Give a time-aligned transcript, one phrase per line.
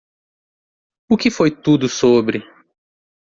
[1.07, 2.39] O que foi tudo sobre?